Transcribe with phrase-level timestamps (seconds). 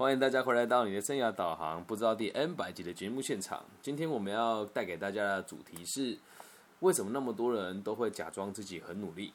[0.00, 3.62] 欢迎大家回来到你的生涯导航，不知道第 N 百集的节目现场。
[3.82, 6.18] 今天我们要带给大家的主题是：
[6.78, 9.30] 为什么那么多人都会假装自己很努力？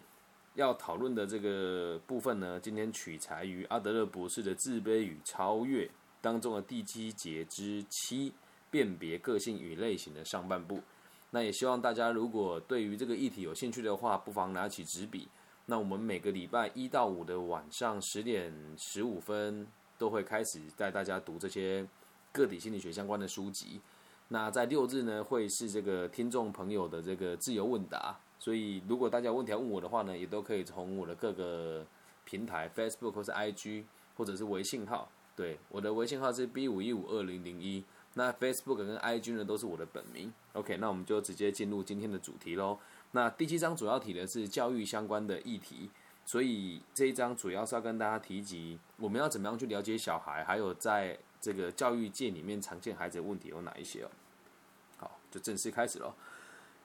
[0.56, 5.86] 要讨论的这个部分呢，今天取材于阿德勒博士的《自卑与超越》
[6.20, 8.34] 当中的第七节之七，
[8.72, 10.82] 辨别个性与类型的上半部。
[11.30, 15.28] 那也希望大家如果对于这个议题有兴趣的话，不妨拿起纸笔。
[15.68, 19.68] 那我们每个礼拜一到五的晚上十点十五分。
[19.98, 21.86] 都会开始带大家读这些
[22.32, 23.80] 个体心理学相关的书籍。
[24.28, 28.18] 那在六日呢，会是这个听众朋友的这个自由问答。
[28.40, 31.86] 所以如果大家有问题要问我的话呢，也都可以从我的各个
[32.26, 33.84] 平台，Facebook 或是 IG
[34.18, 35.10] 或者是微信号。
[35.36, 37.84] 对，我的微信号是 B 五一五二零零一。
[38.14, 40.32] 那 Facebook 跟 IG 呢，都是我的本名。
[40.54, 42.78] OK，那我们就直接进入今天的主题喽。
[43.12, 45.90] 那第七章主要提的是教育相关的议题。
[46.26, 54.10] 所以这一章主要是要跟大家提及，我们要怎么样去了解小孩，还有在这个教育界里面常见孩子的问题有哪一些哦。
[54.98, 56.16] 好，就正式开始了。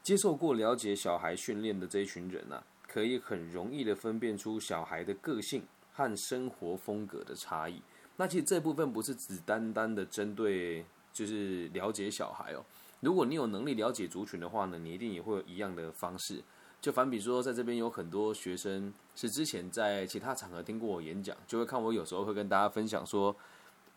[0.03, 7.81] 接受过了解小孩训练的这一群人呢，可以很容易的分辨出小孩的个性和生活风格的差异。
[8.17, 12.63] 那其实这部分不是只单单的针对就是了解小孩哦。
[13.01, 16.43] 如果你有能力了解族群的话呢，你一定也会有一样的方式。
[16.81, 23.37] 就反比说，在这边有很多学生是之前在其他场合听过我演讲，就会看我有时候会跟大家分享说，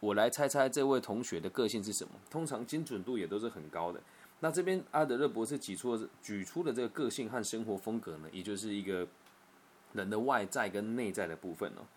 [0.02, 2.12] 我来猜猜这位同学的个性是什么。
[2.30, 4.02] 通常精准度也都是很高的。
[4.42, 9.08] 那这边阿德勒博士举出举出的这个个性和生活风格呢，也就是一个
[9.94, 11.88] 人的外在跟内在的部分哦。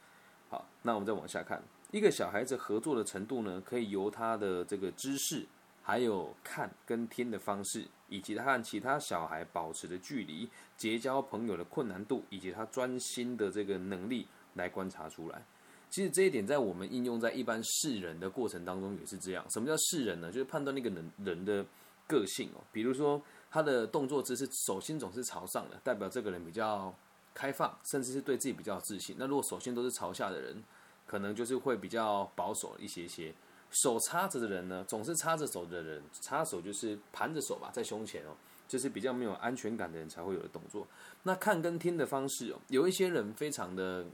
[0.48, 5.44] 好，那我们再往下看，一个小孩子合作的程度呢，可以由他的这个知识。
[5.86, 15.40] 还有看跟听的方式，以及他和其他小孩保持的距离、结交朋友的困难度，以及他专心的这个能力来观察出来。
[15.88, 19.46] 其实这一点在我们应用在一般世人的过程当中也是这样。
[19.48, 20.32] 什么叫世人呢？
[20.32, 21.64] 就是判断那个人人的
[22.08, 22.60] 个性哦。
[22.72, 26.92] 比如说他的动作姿势，手心总是朝上的，代表这个人比较
[27.32, 29.14] 开放，甚至是对自己比较自信。
[29.16, 30.60] 那如果手心都是朝下的人，
[31.06, 33.32] 可能就是会比较保守一些些。
[33.76, 38.34] 手插着的人呢，总是插着手的人，插手就是盘着手吧，在胸前哦，
[38.66, 40.86] 就是比较没有安全感的人才会有的动作。
[41.24, 44.06] 那看跟听的方式哦，有一些人非常的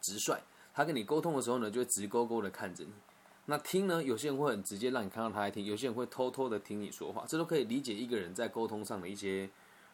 [0.00, 0.38] 直率，
[0.72, 2.90] 他跟你沟通的时候呢，就会直勾勾的看着你。
[3.46, 9.50] 那听呢，有些人会很直接让你看到他在听，有些人会偷偷的听你说话，这都可以理解一个人在沟通上的一些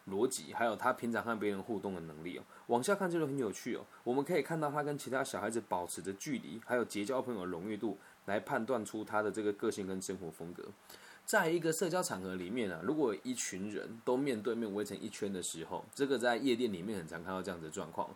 [0.09, 2.43] 逻辑，还有他平常和别人互动的能力哦。
[2.67, 7.97] 往下看这就很有趣哦，我们可以看到他跟其他小孩子保持的距离，还有结交朋友的容易度。
[8.25, 10.63] 来判断出他的这个个性跟生活风格，
[11.25, 18.09] 在一个社交场合里面啊，如果一群人都面对面围成一圈的时候，这个在夜店里面很常看到这样子的状况。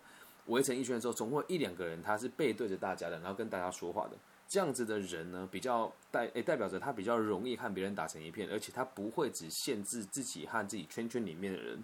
[0.47, 4.17] 围成一圈的时候，总会一两个人他是背对着大家的，然后跟大家说话的。
[4.47, 11.77] 这样子的人呢，比较代诶代表着他比较容易和别人打成一片，而且他不会只限制自己和自己圈圈里面的人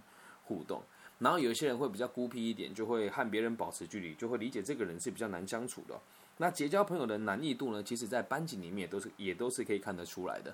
[0.45, 0.81] 互动。
[1.19, 5.95] 然后有一些人会比较孤僻一点，就会和别人保持距离，就会理解这个人是比较难相处的。
[6.37, 7.81] 那结交朋友的难易度呢？
[7.81, 10.53] 其实，在班级里面都是也都是可以看得出来的。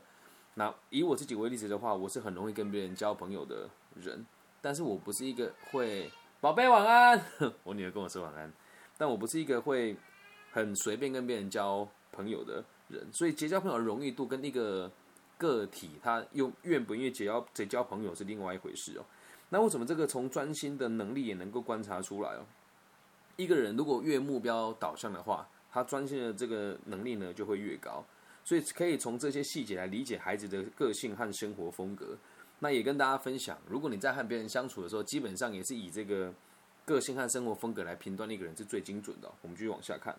[0.53, 4.23] 那以我自己为例子的话，我是很容易跟别人交朋友的人，
[4.61, 7.23] 但是我不是一个会宝贝晚安，
[7.63, 8.51] 我女儿跟我说晚安，
[8.97, 9.95] 但我不是一个会
[10.51, 13.07] 很随便跟别人交朋友的人。
[13.11, 14.91] 所以结交朋友的容易度跟一个
[15.37, 19.05] 个体他用愿不愿意结交结交朋友是另外一回事哦。
[19.49, 22.45] 那为什么这个从专心的能力也能够观察出来哦？
[23.37, 28.03] 一个人如果越目标导向的话，他专心的这个能力呢就会越高，
[28.43, 32.17] 所以可以从这些细节来理解孩子的个性和生活风格。
[32.59, 36.31] 那也跟大家分享，如果你在和别人相处的时候，基本上也是以这个
[36.85, 39.31] 个性和生活风格来评断一个人是最精准的。
[39.41, 40.15] 我们继续往下看。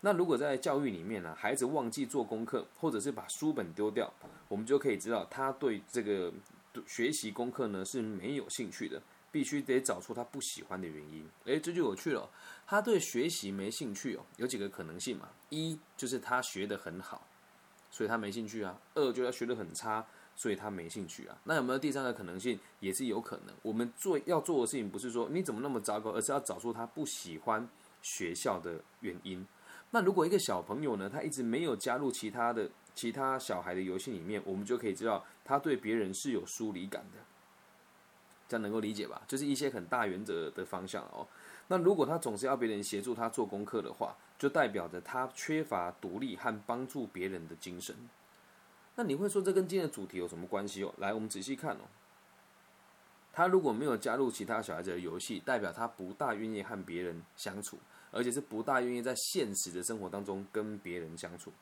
[0.00, 4.12] 那如果在教育里面呢，孩子忘记做功课，或者是把书本丢掉，
[4.48, 6.32] 我们就可以知道他对这个
[6.86, 9.02] 学习功课呢是没有兴趣的。
[9.30, 11.28] 必须得找出他不喜欢的原因。
[11.44, 12.28] 诶，这就有趣了。
[12.66, 15.28] 他对学习没兴趣哦，有几个可能性嘛？
[15.48, 17.26] 一就是他学得很好，
[17.90, 20.06] 所以他没兴趣啊；二就他学得很差，
[20.36, 21.36] 所以他没兴趣啊。
[21.44, 22.58] 那有没有第三个可能性？
[22.80, 23.54] 也是有可能。
[23.62, 27.68] 我们做要做的事情不是说你怎么那么糟糕，而是要找出他不喜欢
[28.02, 29.46] 学校的原因。
[29.90, 37.18] 那如果一个小朋友呢，他一直没有加入其他的其他小孩的游戏里面，我们就可以知道他对别人是有疏离感的。
[38.50, 39.22] 这样能够理解吧？
[39.28, 41.24] 就是一些很大原则的方向哦。
[41.68, 47.94] 那如果他总是要别人协助他做功课的话，就代表着他缺乏独立和帮助别人的精神。
[48.96, 50.92] 那你会说这跟今天的主题有什么关系哦？
[50.98, 51.82] 来，我们仔细看哦。
[53.32, 57.78] 他如果没有加入其他小孩子的游戏，代表他不大愿意和别人相处。
[58.12, 61.52] 而且是不大愿意在现实的生活当中跟别人相处。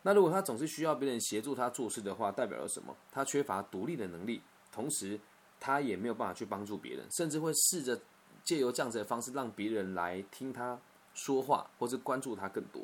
[0.00, 2.96] 那如果他总是需要别人协助他做事的话，代表了什么？
[3.12, 4.40] 他缺乏独立的能力，
[4.72, 5.20] 同时
[5.64, 7.98] 他也没有办法去帮助别人，甚至会试着
[8.42, 10.78] 借由这样子的方式让别人来听他
[11.14, 12.82] 说话，或是关注他更多。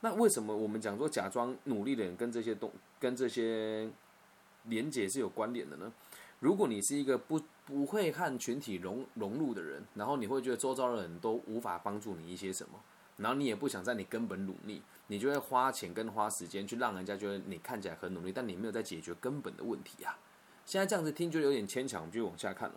[0.00, 3.90] 那为什么我们讲说假装努力的人跟这些动跟这些
[4.64, 5.92] 连结是有关联的呢？
[6.40, 12.80] 如果你是一个不不会和群体融融入的人，然后你会觉得周遭的人都无法帮助你一些什么，
[13.18, 20.16] 然后你也不想在你根本努力，你就会花钱跟花时间去让人家觉得你看起来很努力，但你没有在解决根本的问题啊。
[20.68, 22.74] 现在这样子听就有点牵强，我们就往下看了。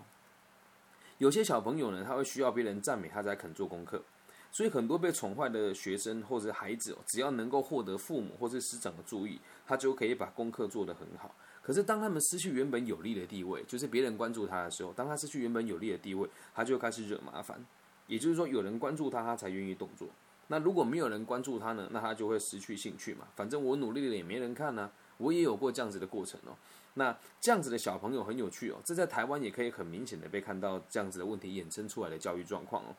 [1.17, 4.01] 有些小朋友呢，他会需要别人赞美他才肯做功课。
[4.49, 11.35] 所以很多被宠坏的学生或者孩子哦，只要能够获得父母或是师长的注意，他就可以把功课做得很好。
[11.61, 17.61] 可是当他们失去原本有利的地位，就是别人关注他的时候，当他失去原本有利的地位，他就开始惹麻烦。
[18.07, 20.07] 也就是说，有人关注他，他才愿意动作。
[20.47, 21.89] 那如果没有人关注他呢？
[21.91, 23.27] 那他就会失去兴趣嘛。
[23.35, 24.89] 反正我努力了也没人看呢。
[25.17, 26.55] 我也有过这样子的过程哦。
[26.93, 28.77] 那这样子的小朋友很有趣哦。
[28.85, 32.95] 这在台湾也可以很明显的被看到这样子的问题衍生出来的教育状况哦。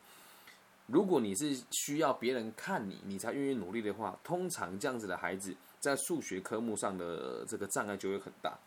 [0.87, 8.57] 如果你是需要别人看你，你才愿意努力的话，通常这样子的孩子在数学科目上的这个障碍就会很大。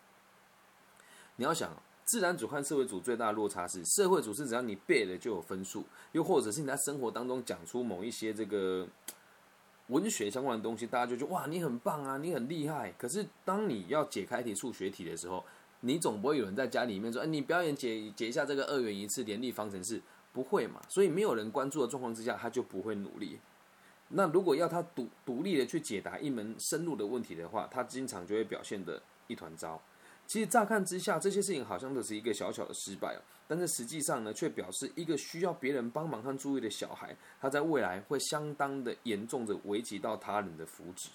[1.35, 1.71] 你要想，
[2.05, 8.87] 自然组和社会组最大的落差是，社会组是只要你背了就有分数，又或者是你在生活当中讲出某一些这个
[9.87, 12.93] 文学相关的东西，大家就觉得哇你很棒啊，你很厉害。
[12.97, 15.43] 可是当你要解开一题数学题的时候，
[15.81, 20.01] 你总不会有人在家里面说，哎，你表演解解一下这个二元一次联立方程式。
[20.33, 20.79] 不会嘛？
[20.87, 23.39] 所以没有人关注的状况之下，他就不会努力。
[24.09, 29.81] 那如果要他独独立的去解答一门深入的问题的话，他经常就会表现的一团糟。
[30.27, 41.07] 其实乍看之下，这些事情好像都是一个小小的失败哦，但是实际上呢，却表示一个需要别人帮忙和注意的小孩，他在未来会相当的严重的危及到他人的福祉。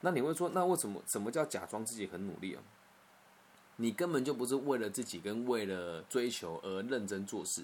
[0.00, 2.62] 那你会说，那为什么什么叫假装自己很努力啊？
[3.76, 7.62] 你根本就不是为了自己跟为了追求而认真做事。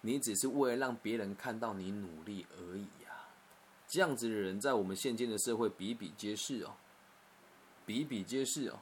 [0.00, 3.28] 你只是为了让别人看到你努力而已呀，
[3.86, 6.74] 这样子的人在我们现今的社会比比皆是哦，
[7.86, 8.80] 比比皆是哦。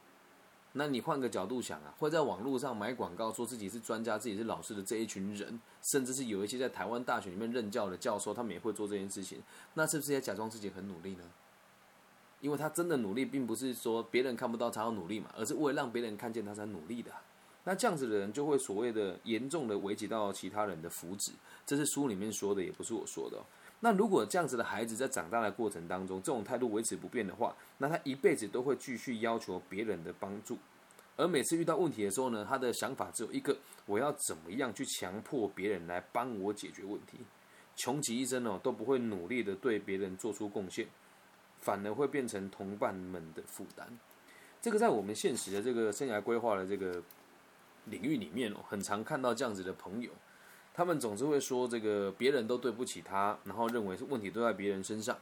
[0.75, 9.39] 那你换个角度想啊，会在网络上买广告说自己是专家、自己是老师的这一群人，甚至是有一些在台湾大学里面任教的教授，他们也会做这件事情，
[9.75, 11.25] 那是不是也假装自己很努力呢？
[12.41, 17.13] 因为他真的努力，并不是说别人看不到他要努力嘛，而是为了让别人看见他才努力的。
[17.65, 21.31] 那这样子的人就会所谓的严重的危及到其他人的福祉，
[21.65, 23.39] 这是书里面说的，也不是我说的。
[23.85, 30.57] 那如果这样子的孩子在长大的过程当中，这种态度维持不变的话，那他一辈子都会继续要求别人的帮助，
[31.17, 33.57] 而每次遇到问题的时候呢，他的想法只有一个：
[33.87, 37.19] 我要怎么样去强迫别人来帮我解决问题？
[37.75, 40.87] 穷极一生哦，都不会努力的对别人做出贡献，
[41.61, 43.87] 反而会变成同伴们的负担。
[44.61, 47.03] 这个在我们现实的这个生涯规划的这个。
[47.87, 50.09] 领域里面哦，很常看到这样子的朋友，
[50.75, 55.17] 他们总是会说这个别人都对不起他，然后认为是问题都在别人身上，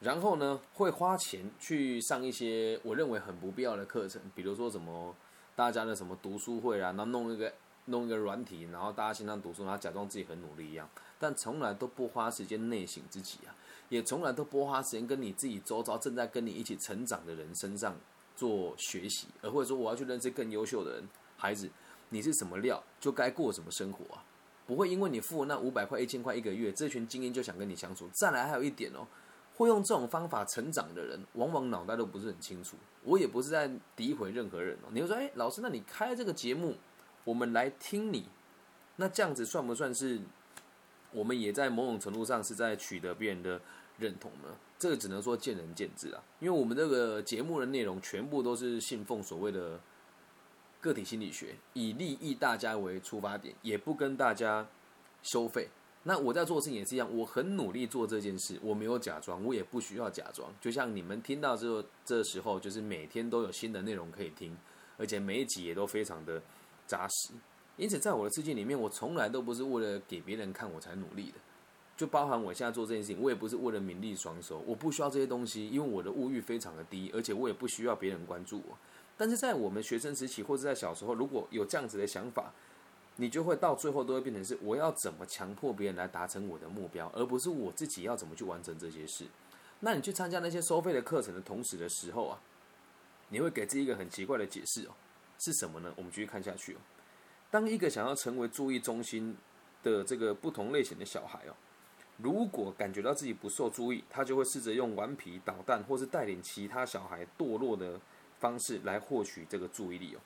[0.00, 5.14] 然后呢会花钱去上一些我认为很不必要的课程，比如说什么
[5.56, 7.52] 大家的什么读书会啊，然后弄一个
[7.86, 13.56] 弄一个软体，然后大家线上读书，然后假装自己很努力一样，但从来都不花时间内省自己啊，
[13.88, 17.96] 也从来都不花时间跟你自己周遭正在跟你一起成长的人身上
[18.36, 21.70] 做学习，而或者说我要去认识更优秀的人，孩子。
[22.14, 24.22] 你是什么料，就该过什么生活啊！
[24.72, 28.08] 不会因为你付那五百块、一千块一个月，这群精英就想跟你相处。
[28.10, 29.06] 再来还有一点哦，
[29.54, 32.74] 会用这种方法成长的人，往往脑袋都不是很清楚。
[33.04, 34.88] 我也不是在诋毁任何人哦。
[34.90, 36.74] 你会说，哎，老师，那你开这个节目，
[37.24, 38.24] 我们来听你，
[38.96, 40.18] 那这样子算不算是
[41.10, 43.60] 我们也在某种程度上是在取得别人的
[43.98, 44.56] 认同呢？
[44.78, 46.22] 这个只能说见仁见智啊。
[46.40, 49.78] 因为我们这个节目的内容全部都是信奉所谓的。
[50.82, 54.66] 个体心理学以利益大家为出发点，也不跟大家
[55.22, 55.68] 收费。
[56.02, 60.52] 那我在做事情也是一样，我很努力做这件事，我没有假装，我也不需要假装。
[60.60, 64.56] 就像你们听到之后，这时候就是每天都有新的内容可以听，
[64.98, 66.42] 而且每一集也都非常的
[66.88, 67.32] 扎实。
[67.76, 71.34] 因此，在我的世界里面，我从来都不是为了给别人看我才努力的。
[71.96, 78.76] 就包含我现在做这件事情，我也不是为了名利双收，我不需要这些东西，因为我的物欲非常的低，而且我也不需要别人关注我。
[79.22, 82.52] 但是在我们学生时期，或者在小时候，如果有这样子的想法，
[83.14, 89.24] 你就会到最后都会变成是我要怎么强迫别人来达成我的目标，而不是我自己要怎么去完成这些事。
[89.78, 92.40] 那你去参加那些收费的课程的同时的时候啊，
[93.28, 94.90] 你会给自己一个很奇怪的解释哦，
[95.38, 95.94] 是什么呢？
[95.94, 96.78] 我们继续看下去哦。
[97.48, 99.36] 当一个想要成为注意中心
[99.84, 101.54] 的这个不同类型的小孩哦，
[102.16, 108.00] 如果感觉到自己不受注意，他就会试着用顽皮捣蛋，或是带领其他小孩堕落的
[108.42, 110.18] 方式来获取这个注意力哦。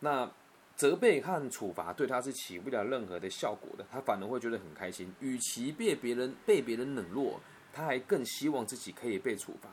[0.00, 0.30] 那
[0.76, 5.10] 责备和处罚对他是起不了任何的效果的，他反而会觉得很开心。
[5.20, 7.40] 与其被别人被别人冷落，
[7.72, 9.70] 他还更希望自己可以被处罚。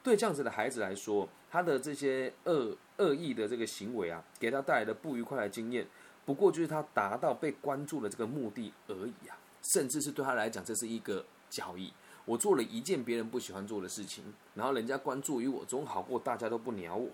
[0.00, 5.84] 对这样子的孩子来说，他的这些恶恶意的这个行为啊，给他带来的不愉快的经验，
[6.24, 9.36] 不过就是他达到被关注的这个目的而已啊。
[9.72, 11.90] 甚至是对他来讲，这是一个交易。
[12.24, 17.08] 我做了一件别人不喜欢做的事情，然后人家关注于我，总好过大家都不鸟我。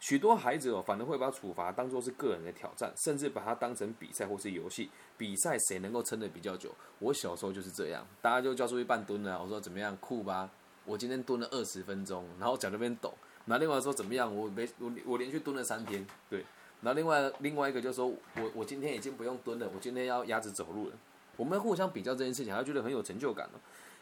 [0.00, 4.90] 许多孩子哦，反而会把处罚当做是个人的挑战，甚至把它当成比赛或是游戏。
[5.16, 6.70] 比赛谁能够撑得比较久？
[6.98, 10.50] 我小时候就是这样，大家就叫出一半蹲了，我说怎么样酷吧？
[10.84, 13.14] 我今天蹲了二十分钟，然后脚那边抖。
[13.46, 14.34] 然后另外说怎么样？
[14.34, 16.44] 我没我我连续蹲了三天，对。
[16.82, 20.96] 然后另外另外一个就说我我今天已经不用蹲了，我今天要鸭子走路了。
[21.36, 23.48] 我们互相比较这件事情，还觉得很有成就感。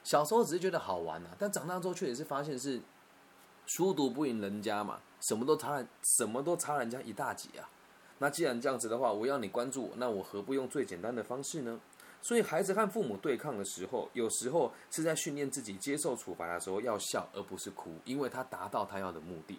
[0.04, 2.80] 小时候只是觉得好玩呐，但长大之后确实是发现是
[3.66, 7.68] 书读不赢人家嘛，什么都差，什么都差人家一大截啊。
[8.18, 11.80] 那既然这样子的话，我要你关注我，那我何不用最简单的方式呢？
[12.20, 19.58] 所以孩子和父母对抗的时候，有时候是在训练自己接受处罚的时候要笑，而不是哭，因为他达到他要的目的。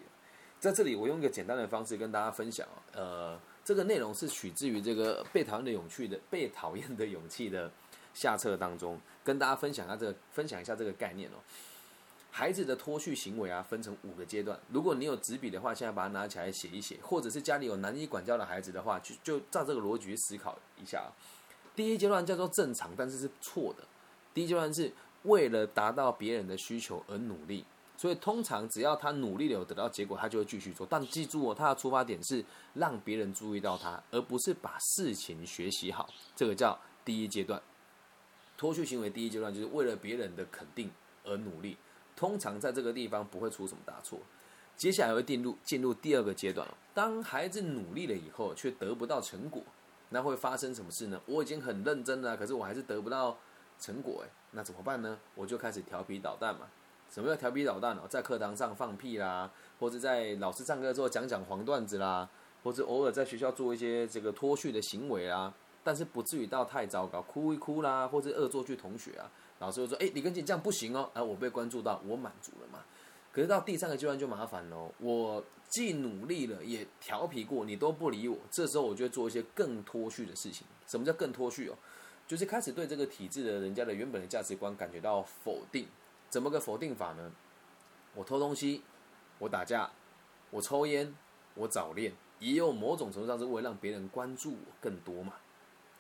[0.60, 3.40] 在这里，我用一个简单的方式跟大家分享呃。
[3.66, 7.72] 这个内容是取自于这个被讨厌的勇气的被讨厌的勇气的
[8.14, 11.36] 下册当中，跟大家分享一下这个分享一下这个概念哦。
[12.32, 14.60] 孩子的脱序行为啊，分成五个阶段。
[14.70, 21.12] 如果你有纸笔的话，现在把它拿起来写一写，或者是家里有难以管教的孩子的话，就就照这个逻辑思考一下。
[21.76, 23.84] 第一阶段叫做正常，但是是错的。
[24.34, 24.92] 第一阶段是
[25.24, 27.64] 为了达到别人的需求而努力。
[27.96, 30.86] 所以通常只要他努力了有得到结果，他就会继续做。
[30.90, 36.10] 但记住哦，他的出发点是让别人注意到他，而不是把事情学习好。
[36.36, 37.62] 这个叫第一阶段。
[38.58, 40.90] 脱序行为第一阶段就是为了别人的肯定
[41.24, 41.78] 而努力。
[42.16, 44.20] 通常在这个地方不会出什么大错。
[44.76, 49.62] 接下来会进入进入第二个阶段当孩子努力了以后却得不到成果，
[50.10, 51.22] 那会发生什么事呢？
[51.28, 53.38] 我已经很认真了，可是我还是得不到
[53.80, 55.20] 成果，诶，那怎么办呢？
[55.36, 56.68] 我就开始调皮捣蛋嘛。
[57.12, 58.02] 什么叫调皮捣蛋哦？
[58.10, 62.28] 在课堂上放屁啦，或者在老师上课之后讲讲黄段子啦，
[62.64, 72.80] 或者偶尔在学校做一些这个脱序的行为啊，但是不至于到太糟糕，哭一哭啦，或者恶作剧同学啊，老师就说：“哎，李根进这样不行哦。”啊，我被关注到，我满足了嘛。
[73.32, 80.66] 可是到第三个阶段就麻烦喽，我既努力了，也调皮过，你都不理我，这时候我就会做一些更脱序的事情。
[80.88, 81.76] 什么叫更脱序哦？
[82.28, 85.88] 就是开始对这个体制的人家的原本的价值观感觉到否定。
[86.30, 87.32] 怎么个否定法呢？
[88.16, 88.82] 我偷东西，
[89.40, 89.92] 我打架，
[90.52, 91.14] 我抽烟，
[91.56, 95.34] 我早恋，也有某种程度上是为了让别人关注我更多嘛。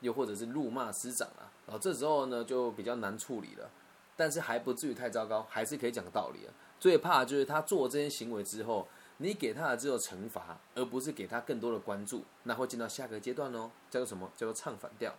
[0.03, 3.67] 又或者是辱骂师长啊，然后这时候呢就比较难处理了，
[4.15, 6.53] 但是还不至于太糟糕，还是可以讲道理啊。
[6.79, 8.85] 最怕就是他做这些行为之后，
[9.17, 14.29] 你给他的只有惩罚，而不是给他更多的关注，那会进到下个阶段哦，叫做什么？
[14.35, 15.15] 叫做唱反调。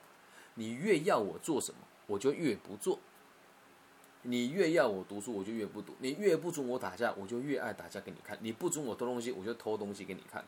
[0.57, 2.99] 你越要我做什么，我就越不做。
[4.27, 8.39] 你越要我读书，我就越不读；你越不准我打架，我就越爱打架给你看。
[8.41, 10.45] 你不准我偷东西，我就偷东西给你看。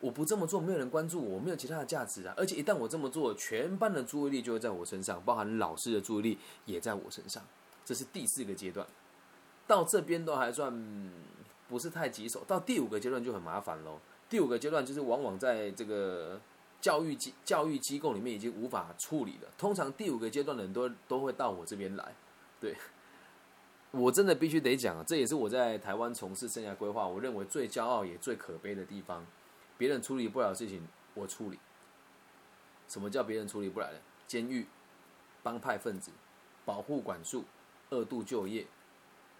[0.00, 2.32] 我不这么做，没有人关注我，没有其他的价值啊！
[2.36, 7.42] 而且一旦我这么做，全班的注意力就会在我身上，包含老师的注意力也在我身上。
[7.84, 8.86] 这是第四个阶段，
[9.66, 10.72] 到这边都还算
[11.68, 12.42] 不是太棘手。
[12.46, 13.98] 到第五个阶段就很麻烦喽。
[14.28, 16.40] 第五个阶段就是往往在这个
[16.80, 19.48] 教育机教育机构里面已经无法处理了。
[19.58, 22.14] 通常第五个阶段的人都都会到我这边来。
[22.58, 22.74] 对，
[23.90, 29.26] 我真的必须得讲啊，这也是我在台湾从事生涯规划，我认为最骄傲也最可悲的地方。
[29.80, 31.58] 别人处理不了的事情，我处理。
[32.86, 33.98] 什么叫别人处理不来的？
[34.26, 34.66] 监狱、
[35.42, 36.10] 帮派分子、
[36.66, 37.46] 保护管束、
[37.88, 38.66] 二度就业，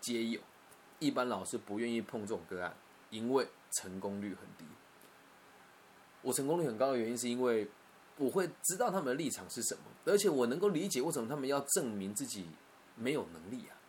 [0.00, 0.40] 皆有。
[0.98, 2.74] 一般老师不愿意碰这种个案，
[3.10, 4.64] 因为成功率很低。
[6.22, 7.68] 我成功率很高的原因，是因为
[8.16, 12.48] 我会知道他们的立场是什么，而且我能够理解为什么他们要证明自己。
[12.96, 13.79] 没有能力啊！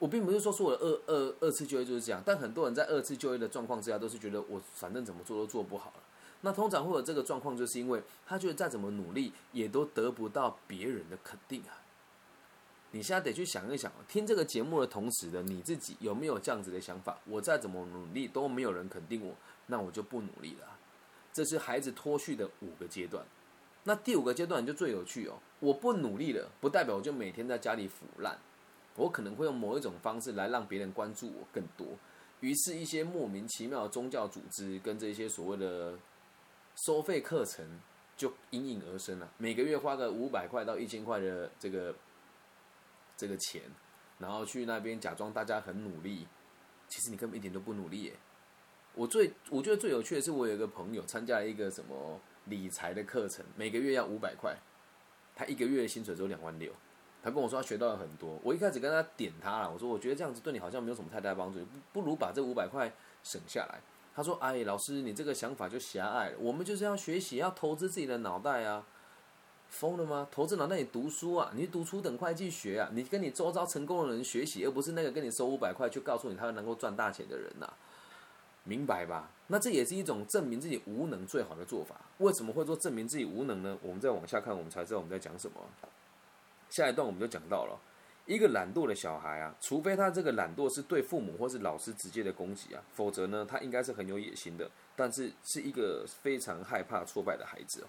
[0.00, 6.02] 我并不是说说我二二二次就业就是这样，但很多人在二次就业的状况之下，都是觉得我反正怎么做都做不好了。
[6.40, 11.84] 那通常会有这个状况，就是因为他觉得再怎么努力，也都得不到别人的肯定啊。
[12.92, 17.18] 你现在得去想一想，听这个节目的同时的你自己有没有这样子的想法？
[17.26, 19.34] 我再怎么努力都没有人肯定我，
[19.66, 20.66] 那我就不努力了。
[21.32, 23.22] 这是孩子脱序的五个阶段。
[23.84, 25.34] 那第五个阶段就最有趣哦！
[25.60, 28.38] 我不努力了，不代表我就每天在家里腐烂。
[29.00, 31.86] 我可能会用某一种方式来让别人关注我更多，
[32.40, 35.98] 于是，一些莫名其妙的宗教组织跟这些所谓的
[36.84, 37.80] 收费课程
[38.14, 39.32] 就应运而生了。
[39.38, 41.94] 每个月花个五百块到一千块的这个
[43.16, 43.62] 这个钱，
[44.18, 46.26] 然后去那边假装大家很努力，
[46.88, 48.12] 其实你根本一点都不努力耶。
[48.94, 54.54] 我最我觉得最有趣的是，我有一个朋友参加了一个什么理财的课程，每个月要五百块，
[55.34, 56.70] 他一个月薪水只有两万六，
[57.22, 58.38] 他跟我说他学到了很多。
[58.42, 61.58] 我一开始跟他点他了，我说我觉得这样子对你好像没有什么太大帮助，
[61.92, 63.80] 不如把这五百块省下来。
[64.12, 66.38] 他说：“哎，老师，你这个想法就狭隘了。
[66.40, 68.84] 我们就是要学习，要投资自己的脑袋啊！
[69.68, 70.26] 疯了吗？
[70.32, 77.72] 投资脑袋，你读书啊，你读初等会计学啊，你跟你周遭成功的人学习，而不是那个跟你收五百块去告诉你他能够赚大钱的人呐。”
[78.64, 79.30] 明白吧？
[79.46, 81.94] 那这也是一种证明自己无能最好的做法。
[82.18, 83.78] 为什么会做证明自己无能呢？
[83.80, 85.60] 我们再往下看，我们才知道我们在讲什么。
[86.70, 87.78] 下一段我们就讲到了
[88.26, 97.86] 一个懒惰的小孩啊，除非他这个懒惰是对父母或是老师直接的攻击啊，否则呢，他应该是很有野心的，但是是一个非常害怕挫败的孩子哦。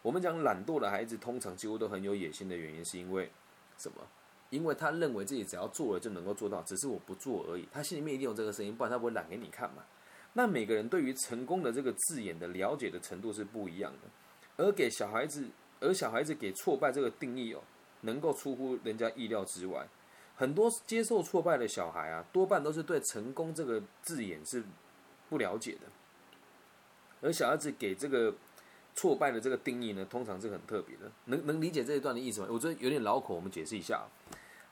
[0.00, 3.30] 我们讲懒惰的孩子通常几乎都很有野心的原因，是因为
[3.76, 3.98] 什么？
[4.50, 7.66] 因为他认为自己只要做了就能够做到，只是我不做而已。
[7.72, 9.82] 他心里面一定有这个声音，不然他不会懒给你看嘛。
[10.34, 14.08] 那每个人对于成功的这个字眼的了解的程度是不一样的，
[14.56, 15.46] 而给小孩子，
[15.80, 17.62] 而小孩子给挫败这个定义哦，
[18.02, 19.88] 能够出乎人家意料之外。
[20.36, 24.62] 很多接受挫败的小孩啊，多半都是对成功这个字眼是
[25.28, 25.80] 不了解的。
[27.20, 28.34] 而小孩子给这个
[28.94, 31.10] 挫败的这个定义呢，通常是很特别的。
[31.26, 32.48] 能能理解这一段的意思吗？
[32.50, 34.06] 我觉得有点老口，我们解释一下啊。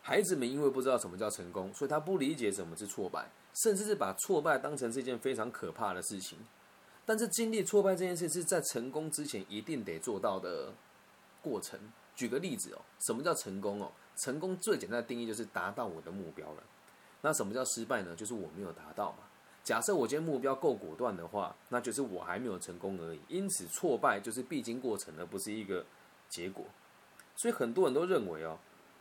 [0.02, 3.28] 孩子们因为不知道什么叫成功，所以他不理解什么是挫败。
[3.52, 6.38] 甚至是把挫败当成是一件非常可怕的事情，
[7.04, 10.72] 但是经历挫败这件事是在成功之前一定得做到的
[11.42, 11.78] 过程。
[12.14, 13.90] 举个例子哦，什么叫成功哦？
[14.16, 16.62] 成功最简单的定义就是达到我的目标了。
[17.22, 18.14] 那什么叫失败呢？
[18.14, 19.18] 就是我没有达到嘛。
[19.62, 23.20] 假设我今天目标够果断的话，那就是我还没有成功而已。
[23.28, 25.84] 因此，挫败就是必经过程，而不是一个
[26.28, 26.64] 结果。
[27.36, 28.58] 所以很多人都认为哦。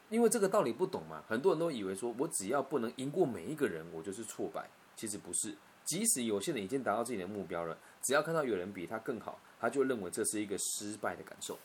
[0.10, 4.68] 因为这个道理不懂嘛，很多人都以为说我只要不能赢过每一个人，我就是挫败。
[4.96, 11.58] 其实不是，即使有些人已经达到自己的目标了，只要看到有人比他更好，他就认为这是一个失败的感受。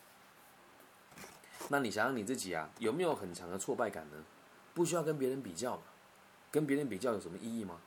[1.68, 4.24] 那你想想你自己啊，有没有很强的挫败感呢？
[4.74, 5.82] 不需要跟别人比较嘛？
[6.50, 7.80] 跟别人比较有什么意义吗？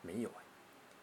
[0.00, 0.42] 没有哎。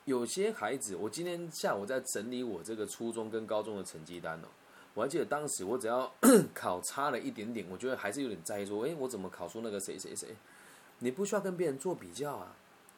[0.05, 4.47] 有些孩子，我今天下午在整理我这个初中跟高中的成绩单哦。
[4.95, 6.11] 我还记得当时我只要
[6.53, 10.35] 考差了一点点，我觉得还是有点在意，说，哎，我怎么考出那个谁谁谁？
[10.99, 12.55] 你不需要跟别人做比较啊，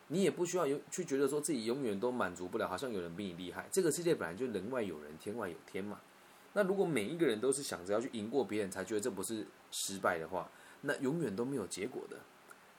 [0.08, 3.68] 你也不需要有去觉得说自己永远都满足不了，好像有人比你厉害。
[3.72, 6.00] 这个世界本来就人外有人，天外有天嘛。
[6.54, 10.50] 那如果每一个人都是想着要去赢过别人才觉得这不是失败的话，
[10.82, 12.18] 那永远都没有结果的。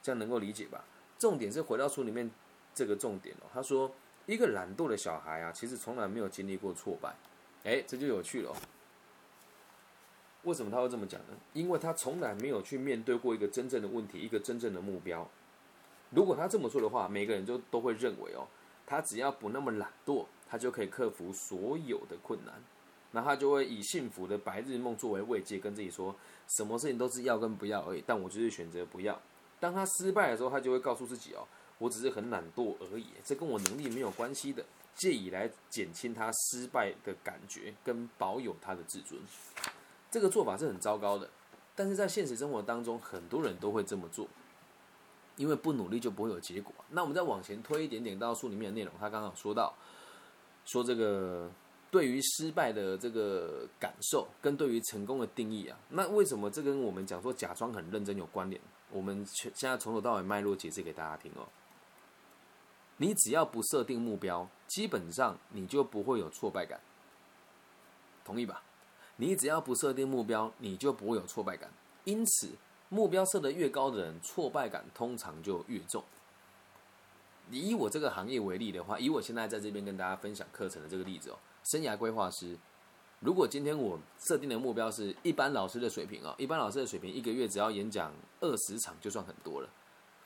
[0.03, 0.85] 这样能够理解吧？
[1.19, 2.31] 重点是回到书里面
[2.75, 3.47] 这个重点哦。
[3.55, 3.95] 他说，
[4.27, 7.15] 一个懒惰的小孩啊，其实从来没有经历过挫败。
[7.65, 8.53] 哎，这就有趣了。
[10.43, 11.37] 为什么他会这么讲呢？
[11.53, 15.31] 因为他从来没有去面对过一个真正的问题，一个真正的目标。
[16.11, 18.49] 如果他这么说的话，每个人就都会认为哦，
[18.85, 22.61] 他只要不那么懒惰，他就可以克服所有的困难。
[23.13, 26.15] 那他就会以幸福的白日梦作为慰藉，跟自己说，
[26.49, 28.03] 什么事情都是要跟不要而已。
[28.07, 29.21] 但我就是选择不要。
[29.61, 31.47] 当他失败的时候，他就会告诉自己哦，
[31.79, 39.21] 我只是很懒惰而已，这跟我能力没有关系的，借以来减轻他失败的感觉，跟保有他的自尊。
[40.11, 41.31] 这个做法是很糟糕的，
[41.77, 44.27] 但是在现实生活当中，很多人都会这么做，
[45.37, 46.75] 因为不努力就不会有结果。
[46.91, 49.75] 那我们再往前推一点点到书里面的内容，他刚刚说到，
[50.65, 51.51] 说这个
[51.93, 58.59] 对于失败的这个感受跟对于成功的定义啊，那为什么这跟我们讲说假装很认真有关联？
[58.91, 61.47] 我们现在从头到尾脉络解释给大家听哦。
[62.97, 66.81] 你只要不设定目标，基本上你就不会有挫败感，
[68.25, 68.63] 同意吧？
[69.17, 71.71] 你只要不设定目标，你就不会有挫败感。
[72.05, 72.53] 因此，
[72.89, 76.03] 目标设得越高的人，挫败感通常就越重。
[77.51, 82.57] 以我这个行业为例的话，以我现在在这边跟大家分享课程的这个例子哦，生涯规划师，
[83.21, 89.69] 如果今天我设定的目标是一般老师的水平哦，一般老师的水平一个月只要演讲二十场就算很多了。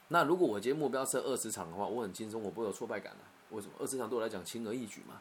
[0.09, 3.19] 那如果我今天目标设二十场的话，我很轻松，我不会有挫败感了。
[3.51, 3.75] 为什么？
[3.79, 5.21] 二十场对我来讲轻而易举嘛。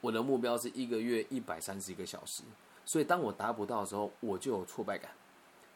[0.00, 2.42] 我的目标是一个月一百三十一个小时。
[2.84, 5.10] 所以，当我达不到的时候，我就有挫败感。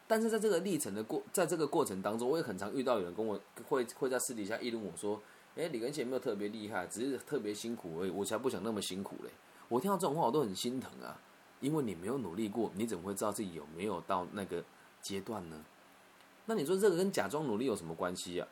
[0.06, 5.20] 但是在这个历程的过，在这个过程当中，我也很常遇到有人跟我会会在私底下议论我说
[5.56, 9.30] ：“哎，李根贤没有特别厉害，只是特别辛苦而已。”我才不想那么辛苦嘞！
[9.70, 11.16] 我听到这种话，我都很心疼啊，
[11.60, 14.64] 因为你没有努力过，你怎么会知道自己有没有到那个
[15.00, 15.64] 阶段呢？
[16.46, 18.48] 那你说这个跟假装努力有什么关系啊？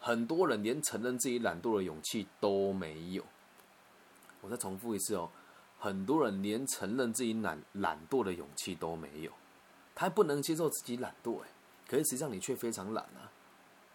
[0.00, 3.24] 很多人连承认自己懒惰的勇气都没有。
[4.40, 5.30] 我再重复一次哦。
[5.78, 9.30] 很多人连承认自己懒懒惰的勇气都没有，
[9.94, 11.40] 他还不能接受自己懒惰。
[11.42, 11.48] 哎，
[11.86, 13.30] 可是实际上你却非常懒啊。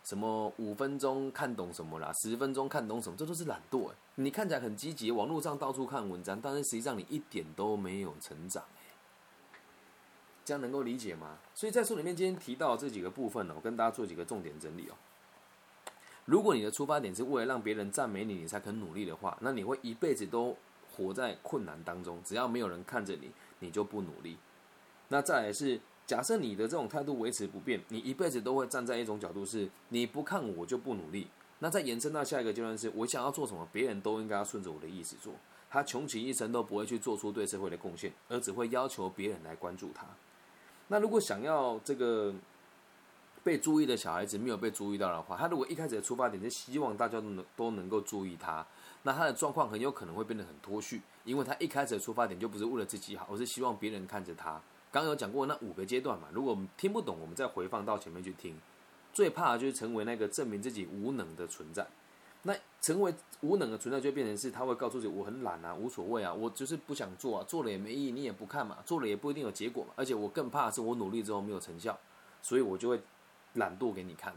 [0.05, 3.91] 什么五分钟看懂什么啦，十分钟看懂什么，这都是懒惰。
[4.15, 8.63] 你看起来很积极，网络上到处看文章，但是实际上你一点都没有成长。
[10.43, 11.38] 这样能够理解吗？
[11.56, 14.95] 所以在书里面今天提到这几个部分呢，我跟大家做几个重点整理哦。
[16.26, 20.56] 如果你的出发点是为了让别人赞美你，你才肯努力的话，那你会一辈子都
[20.91, 22.21] 活在困难当中。
[22.24, 24.38] 只要没有人看着你，你就不努力。
[25.08, 25.80] 那再来是。
[26.08, 31.28] 假设你的这种态度维持不变，你一辈子都会站在一种角度，是你不看我就不努力。
[31.63, 35.32] 那再延伸到下一个阶段，是我想要做什么，别人都应该要顺着我的意思做。
[35.69, 40.06] 他穷其一生都不会去做出对社会的贡献，而只会要求别人来关注他。
[40.88, 42.34] 那如果想要这个
[43.43, 48.65] 被注意的小孩子没有被注意到的话，他如果一开始的出发点是希望大家都能都能够注意他，
[49.04, 54.60] 那他的状况很有可能会变得很脱序，因为他一开始的出发点就不是为了自己好，而是希望别人看着他。
[54.91, 58.60] 刚有讲过那五个阶段嘛，如果我们听不懂，我们再回放到前面去听。
[59.13, 61.86] 最怕的就是成为那个证明自己无能的存在。
[62.43, 69.91] 那成为无能的存在，就变成是他会告诉自己我很懒啊，无所谓啊，我就是不想做啊，做了也没意义，你也不看嘛，做了也不一定有结果嘛。
[69.95, 71.95] 而且我更怕的是我努力之后没有成效，
[72.41, 73.00] 所以我就会
[73.54, 74.34] 懒惰给你看。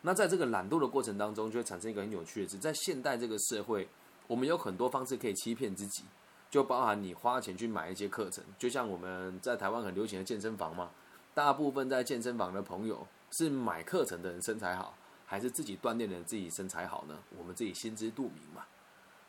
[0.00, 3.86] 那在这个懒惰的过程当中，就会产生一个很有趣的事，在现代这个社会，
[4.26, 6.04] 我们有很多方式可以欺骗自己。
[6.50, 10.90] 就包含你花钱去买一些课程，就像我们在台湾很流行的健身房嘛，
[11.32, 14.94] 大部分在健身房的朋友是买课程的人身材好，
[15.26, 17.18] 还是自己锻炼的人自己身材好呢？
[17.36, 18.64] 我们自己心知肚明嘛。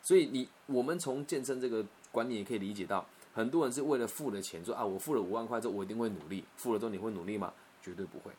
[0.01, 7.53] 所以你我们从健身这个观念也可以理解到，很多人是为了付了钱，说啊我付了五万块之后我一定会努力，付了之后你会努力吗？
[7.81, 8.31] 绝对不会。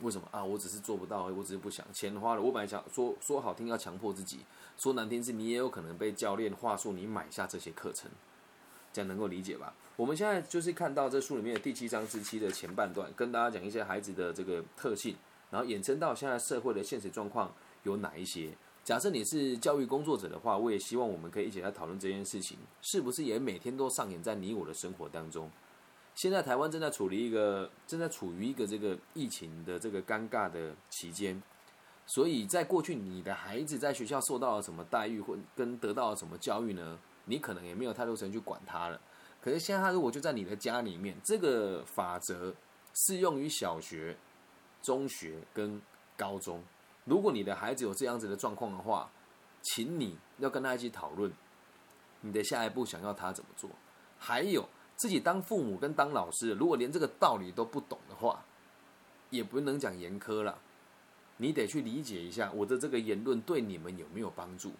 [0.00, 0.44] 为什么啊？
[0.44, 1.84] 我只是做不到，我只是不想。
[1.92, 4.40] 钱花了，我本来想说说好听要强迫自己，
[4.76, 8.08] 说难听是你也有可能被教练话术你买下这些课程，
[8.94, 9.74] 这样能够理解吧？
[9.96, 15.16] 我们现在就是看到这书里面的第七章之七的前半段，跟大家讲一些孩子的这个特性，
[15.50, 17.52] 然后衍生到现在社会的现实状况
[17.82, 18.50] 有哪一些。
[18.84, 25.50] 假设你是教育工作者的话，我也希望我们可以一起来讨论这件事情，是不是也每天都上演在你我的生活当中？
[26.14, 31.42] 现在台湾正在处理一个，正在处于一个这个疫情的这个尴尬的期间，
[32.06, 36.98] 所以在过去你的孩子在学校受到了什么待遇或跟得到了什么教育呢？
[37.24, 39.00] 你可能也没有太多时间去管他了。
[39.40, 42.54] 可是现在他如果就在你的家里面，这个法则
[42.94, 44.16] 适用于小学、
[44.82, 45.80] 中学跟
[46.16, 46.62] 高中。
[47.04, 49.10] 如果你的孩子有这样子的状况的话，
[49.62, 51.32] 请你要跟他一起讨论
[52.22, 53.70] 你的下一步想要他怎么做，
[54.18, 54.68] 还有。
[54.96, 58.44] 自己当父母跟当老师，如果连这个道理都不懂的话，
[59.28, 60.56] 也不能讲严苛了。
[61.38, 64.72] 你得去理解一下我的这个言论对你们有没有帮助。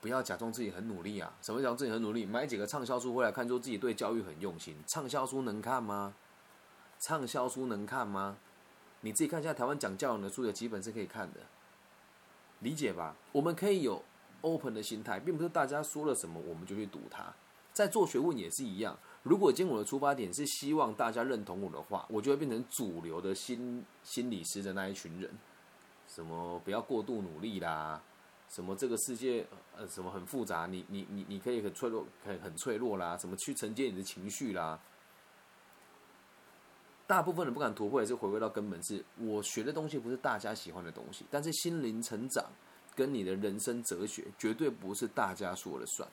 [0.00, 1.32] 不要假装自己很努力啊！
[1.42, 2.24] 什么叫自己很努力？
[2.24, 4.74] 买几个畅销书回来看，说自己对教育很用心。
[4.86, 6.14] 畅销书能看吗？
[6.98, 8.38] 畅销书能看吗？
[9.02, 11.40] 你自己看一下台湾讲教养的书，有几本是可以看的。
[12.60, 13.14] 理解吧？
[13.32, 14.02] 我们可以有
[14.40, 17.32] open 的心态，并不是大家说了什么我们就去读它。
[17.72, 25.30] 在做学问也是一样，如果今天我的出发点是希望大家认同我的话，我就会变成主流的心心理师的那一群人。
[26.08, 28.02] 什么不要过度努力啦，
[28.50, 34.78] 什么这个世界呃什么很复杂，你你你你可以很脆弱，很很脆弱啦，怎么去承接你的情绪啦。
[37.06, 42.44] 大部分人不敢突破，也是回归到根本，是我学的东西不是大家喜欢的东西，但是心灵成长
[42.94, 46.08] 跟你的人生哲学绝对不是大家说了算。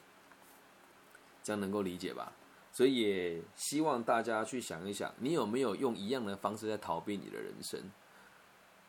[1.44, 2.32] 这样能够理解吧？
[2.72, 7.80] 所以也希望大家去想一想，你有没有用一样的方式在逃避你的人生？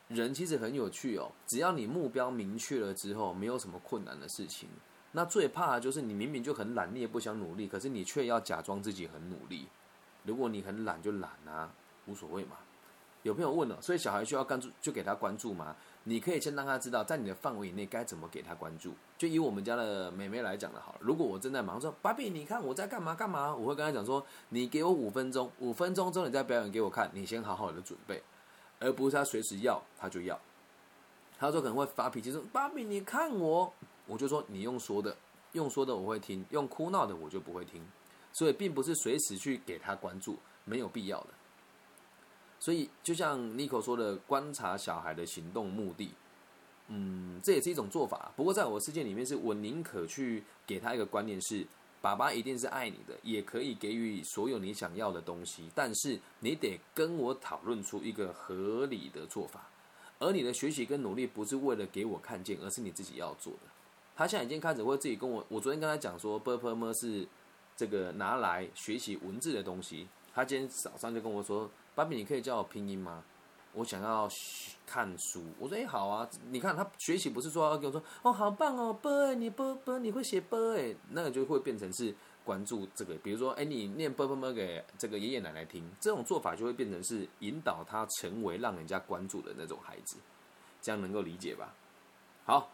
[0.09, 4.69] 人其实很有趣哦，只要你目标明确了之后，没有什么困难的事情。
[5.13, 9.69] 那最怕的就是你明明就很懒，你也不想努力，可是你却要假装自己很努力。
[10.25, 11.71] 如果你很懒就懒啊，
[12.07, 12.57] 无所谓嘛。
[13.23, 15.75] 有朋友问了，所以小孩需要关注就给他关注吗？
[16.05, 18.95] 你可以先让他知道，在你的范围以内该怎么给他关注。
[19.19, 28.23] 就以我们家的妹妹来讲的好，如果我正在忙，说芭比，你看我在干嘛干嘛，我会跟他讲说，你给我五分钟，五分钟之后你再表演给我看，你先好好的准备，
[28.79, 30.39] 而不是他随时要他就要。
[31.39, 33.73] 他说可能会发脾气说，芭比你看我，
[34.07, 35.17] 我就说你用说的，
[35.53, 37.83] 用说的我会听，用哭闹的我就不会听。
[38.33, 41.29] 所以并不是随时去给他关注，没有必要的。
[42.61, 46.11] 所以，就像 Nico 说的，观察小孩的行动目的，
[46.89, 48.33] 嗯，这也是一种做法。
[48.37, 51.67] 不过，在我的世界里面，是我宁可去给他一个观念是：
[52.01, 55.69] 爸爸一定是爱你的，也可以给予所有你想要的东西。
[55.75, 59.69] 但是，你得跟我讨论出一个合理的做法。
[60.19, 63.61] 而你的学习跟努力，不是为了给我看见，而是你自己要做的。
[64.17, 67.27] 他现在已经开始会自己跟我，我昨天跟他讲说 b u r p 是
[67.77, 70.09] 这个拿来学习文字的东西。
[70.35, 71.71] 他今天早上就跟我说。
[71.95, 73.25] 芭比，你可以教我拼音吗？
[73.79, 74.29] 我想要
[74.85, 75.45] 看书。
[75.57, 76.29] 我说，哎，好啊。
[76.51, 82.13] 你看他学习不是说要跟我说，哦，好棒哦，波，你波波，你会写波哎，那个就会变成是
[82.45, 83.15] 关注这个。
[83.17, 90.17] 比如说，哎，你念波波波给这个爷爷奶奶听，这种做法就会变成是引导他成为让人家关注的那种孩子，
[90.83, 91.73] 这样能够理解吧？
[92.45, 92.71] 好。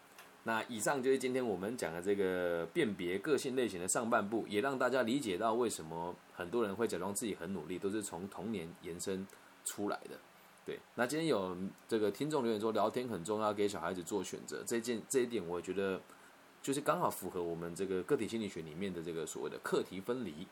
[0.46, 9.26] 那以上就是今天我们讲的这个辨别个性类型的上半部，也让大家理解到为什么很多人会假装自己很努力，都是从童年延伸
[9.64, 10.18] 出来的。
[10.66, 16.00] 对，那今天有这个听众留言说，聊天很重要，给小孩子做选择，这件这一点，我觉得
[16.62, 20.46] 就是刚好符合我们这个个体心理学里面的这个所谓的课题分离，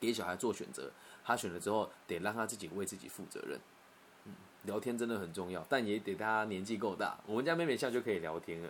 [0.00, 0.90] 给小孩做选择，
[1.22, 3.60] 他选了之后，得让他自己为自己负责任。
[4.24, 4.32] 嗯
[4.64, 7.18] 聊天真的很重要，但也得他年纪够大。
[7.26, 8.68] 我们家妹妹现在就可以聊天了，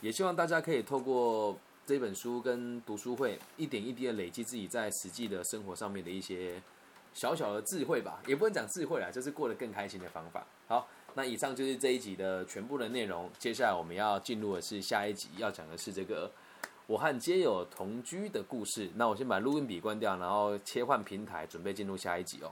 [0.00, 6.62] 也希望大家可以透过这本书跟读书会，一点一滴的累积自己在实际的生活上面的一些
[7.14, 8.20] 小小的智慧吧。
[8.26, 10.46] 也不能讲智慧啦，就是过得更开心的方法。
[10.66, 13.30] 好，那以上就是这一集的全部的内容。
[13.38, 16.30] 接下来我们要进入的是下一集，要讲的是这个
[16.86, 18.90] 我和街友同居的故事。
[18.94, 22.50] 那我先把录音笔关掉，然后切换平台，准备进入下一集哦。